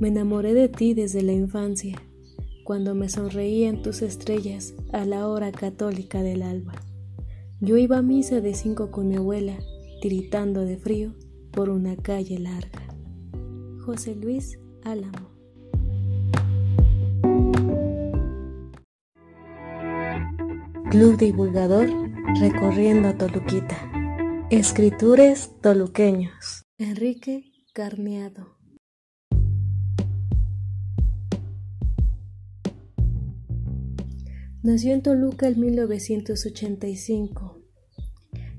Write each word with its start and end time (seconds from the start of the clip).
Me 0.00 0.08
enamoré 0.08 0.54
de 0.54 0.70
ti 0.70 0.94
desde 0.94 1.20
la 1.20 1.32
infancia, 1.32 2.00
cuando 2.64 2.94
me 2.94 3.10
sonreían 3.10 3.82
tus 3.82 4.00
estrellas 4.00 4.72
a 4.94 5.04
la 5.04 5.28
hora 5.28 5.52
católica 5.52 6.22
del 6.22 6.42
alba. 6.42 6.72
Yo 7.60 7.76
iba 7.76 7.98
a 7.98 8.02
misa 8.02 8.40
de 8.40 8.54
cinco 8.54 8.90
con 8.90 9.08
mi 9.08 9.16
abuela, 9.16 9.58
tiritando 10.00 10.64
de 10.64 10.78
frío 10.78 11.14
por 11.50 11.68
una 11.68 11.96
calle 11.96 12.38
larga. 12.38 12.80
José 13.84 14.14
Luis 14.14 14.58
Álamo. 14.84 15.28
Club 20.90 21.18
Divulgador 21.18 21.90
recorriendo 22.40 23.14
Toluquita. 23.16 23.76
Escritores 24.48 25.50
toluqueños. 25.60 26.64
Enrique 26.78 27.52
Carneado. 27.74 28.59
Nació 34.62 34.92
en 34.92 35.00
Toluca 35.00 35.48
en 35.48 35.58
1985. 35.58 37.62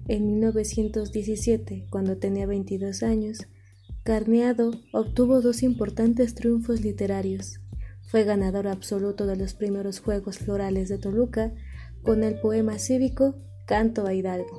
En 0.07 0.25
1917, 0.25 1.85
cuando 1.91 2.17
tenía 2.17 2.47
22 2.47 3.03
años, 3.03 3.45
Carneado 4.01 4.71
obtuvo 4.93 5.41
dos 5.41 5.61
importantes 5.61 6.33
triunfos 6.33 6.81
literarios. 6.81 7.59
Fue 8.01 8.23
ganador 8.23 8.67
absoluto 8.67 9.27
de 9.27 9.35
los 9.35 9.53
primeros 9.53 9.99
Juegos 9.99 10.39
Florales 10.39 10.89
de 10.89 10.97
Toluca 10.97 11.53
con 12.01 12.23
el 12.23 12.39
poema 12.39 12.79
cívico 12.79 13.35
Canto 13.67 14.07
a 14.07 14.15
Hidalgo 14.15 14.57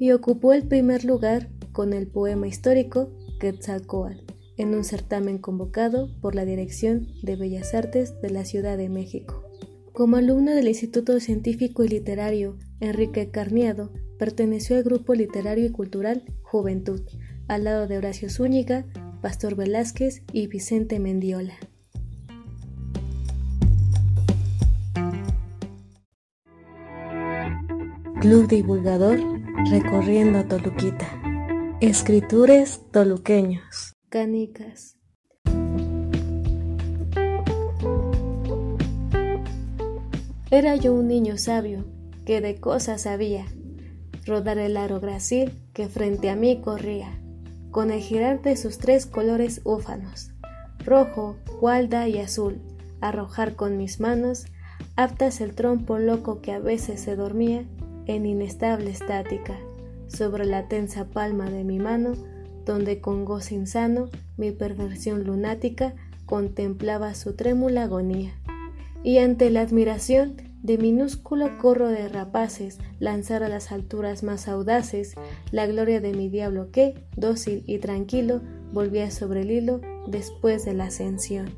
y 0.00 0.10
ocupó 0.10 0.54
el 0.54 0.66
primer 0.66 1.04
lugar 1.04 1.50
con 1.70 1.92
el 1.92 2.08
poema 2.08 2.48
histórico 2.48 3.12
Quetzalcoatl 3.38 4.24
en 4.56 4.74
un 4.74 4.82
certamen 4.82 5.38
convocado 5.38 6.08
por 6.20 6.34
la 6.34 6.44
Dirección 6.44 7.06
de 7.22 7.36
Bellas 7.36 7.74
Artes 7.74 8.20
de 8.20 8.30
la 8.30 8.44
Ciudad 8.44 8.76
de 8.76 8.88
México. 8.88 9.44
Como 9.92 10.16
alumno 10.16 10.52
del 10.52 10.68
Instituto 10.68 11.18
Científico 11.18 11.82
y 11.82 11.88
Literario 11.88 12.56
Enrique 12.78 13.30
Carniado, 13.30 13.92
perteneció 14.18 14.76
al 14.76 14.84
grupo 14.84 15.14
literario 15.14 15.66
y 15.66 15.70
cultural 15.70 16.22
Juventud, 16.42 17.02
al 17.48 17.64
lado 17.64 17.88
de 17.88 17.98
Horacio 17.98 18.30
Zúñiga, 18.30 18.86
Pastor 19.20 19.56
Velázquez 19.56 20.22
y 20.32 20.46
Vicente 20.46 21.00
Mendiola. 21.00 21.54
Club 28.20 28.46
Divulgador 28.48 29.18
recorriendo 29.70 30.44
Toluquita. 30.44 31.08
Escritores 31.80 32.82
toluqueños. 32.92 33.94
Canicas. 34.08 34.99
Era 40.52 40.74
yo 40.74 40.94
un 40.94 41.06
niño 41.06 41.38
sabio, 41.38 41.84
que 42.24 42.40
de 42.40 42.58
cosas 42.58 43.02
sabía, 43.02 43.46
rodar 44.26 44.58
el 44.58 44.76
aro 44.76 44.98
gracil 44.98 45.52
que 45.72 45.86
frente 45.86 46.28
a 46.28 46.34
mí 46.34 46.60
corría, 46.60 47.20
con 47.70 47.92
el 47.92 48.00
girar 48.00 48.42
de 48.42 48.56
sus 48.56 48.78
tres 48.78 49.06
colores 49.06 49.60
úfanos, 49.62 50.32
rojo, 50.84 51.36
gualda 51.60 52.08
y 52.08 52.18
azul, 52.18 52.60
arrojar 53.00 53.54
con 53.54 53.76
mis 53.76 54.00
manos, 54.00 54.46
aptas 54.96 55.40
el 55.40 55.54
trompo 55.54 55.98
loco 55.98 56.40
que 56.40 56.50
a 56.50 56.58
veces 56.58 57.00
se 57.00 57.14
dormía 57.14 57.64
en 58.06 58.26
inestable 58.26 58.90
estática, 58.90 59.56
sobre 60.08 60.46
la 60.46 60.66
tensa 60.66 61.04
palma 61.04 61.48
de 61.48 61.62
mi 61.62 61.78
mano, 61.78 62.14
donde 62.64 63.00
con 63.00 63.24
gozo 63.24 63.54
insano 63.54 64.10
mi 64.36 64.50
perversión 64.50 65.22
lunática 65.22 65.94
contemplaba 66.26 67.14
su 67.14 67.34
trémula 67.34 67.84
agonía 67.84 68.39
y 69.02 69.18
ante 69.18 69.50
la 69.50 69.62
admiración 69.62 70.36
de 70.62 70.76
minúsculo 70.76 71.56
corro 71.58 71.88
de 71.88 72.08
rapaces 72.08 72.78
lanzar 72.98 73.42
a 73.42 73.48
las 73.48 73.72
alturas 73.72 74.22
más 74.22 74.46
audaces 74.46 75.14
la 75.52 75.66
gloria 75.66 76.00
de 76.00 76.12
mi 76.12 76.28
diablo 76.28 76.70
que, 76.70 76.94
dócil 77.16 77.64
y 77.66 77.78
tranquilo, 77.78 78.42
volvía 78.72 79.10
sobre 79.10 79.42
el 79.42 79.50
hilo 79.50 79.80
después 80.06 80.64
de 80.64 80.74
la 80.74 80.84
ascensión. 80.84 81.54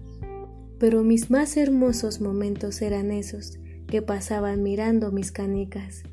Pero 0.79 1.03
mis 1.03 1.31
más 1.31 1.57
hermosos 1.57 2.21
momentos 2.21 2.81
eran 2.81 3.11
esos 3.11 3.59
que 3.89 4.03
pasaban 4.03 4.63
mirando 4.63 5.11
mis 5.11 5.33
canicas, 5.33 6.05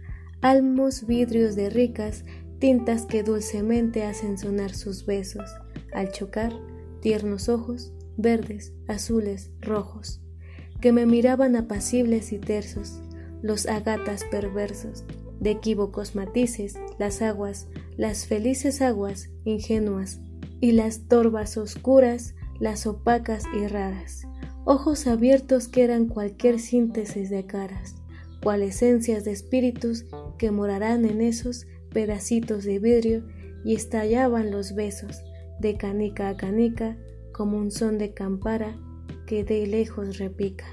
almos 0.42 1.06
vidrios 1.06 1.56
de 1.56 1.70
ricas 1.70 2.26
tintas 2.58 3.06
que 3.06 3.24
dulcemente 3.24 4.04
hacen 4.04 4.38
sonar 4.38 4.74
sus 4.74 5.06
besos, 5.06 5.50
al 5.94 6.12
chocar, 6.12 6.54
tiernos 7.02 7.50
ojos, 7.50 7.94
verdes, 8.18 8.74
azules, 8.88 9.52
rojos 9.62 10.22
que 10.82 10.92
me 10.92 11.06
miraban 11.06 11.56
apacibles 11.56 12.32
y 12.32 12.40
tersos, 12.40 13.02
los 13.42 13.68
agatas 13.68 14.24
perversos, 14.32 15.04
de 15.40 15.52
equívocos 15.52 16.16
matices, 16.16 16.78
las 16.98 17.22
aguas, 17.22 17.68
las 17.98 18.26
felices 18.28 18.82
aguas 18.82 19.30
ingenuas, 19.46 20.22
y 20.62 20.74
las 20.74 21.08
torbas 21.08 21.58
oscuras, 21.58 22.36
las 22.60 22.86
opacas 22.86 23.46
y 23.56 23.68
raras, 23.68 24.28
ojos 24.66 25.08
abiertos 25.08 25.68
que 25.68 25.84
eran 25.84 26.08
cualquier 26.08 26.60
síntesis 26.60 27.30
de 27.30 27.46
caras, 27.46 27.96
cual 28.44 28.62
esencias 28.64 29.24
de 29.24 29.32
espíritus 29.32 30.06
que 30.38 30.52
morarán 30.52 31.06
en 31.06 31.22
esos 31.22 31.66
pedacitos 31.94 32.66
de 32.66 32.80
vidrio 32.80 33.26
y 33.64 33.76
estallaban 33.76 34.52
los 34.52 34.76
besos, 34.76 35.24
de 35.60 35.78
canica 35.78 36.30
a 36.30 36.36
canica, 36.36 36.98
como 37.34 37.58
un 37.58 37.72
son 37.72 37.98
de 37.98 38.14
campara 38.14 38.78
que 39.30 39.44
de 39.44 39.68
lejos 39.68 40.18
repica. 40.18 40.66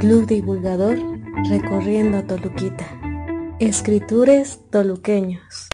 Club 0.00 0.26
Divulgador 0.26 0.96
recorriendo 1.50 2.24
Toluquita. 2.24 2.86
Escritores 3.60 4.60
toluqueños. 4.70 5.66